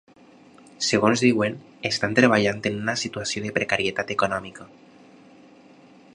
[0.85, 4.71] Segons diuen ‘estan treballant en una situació de precarietat econòmica’.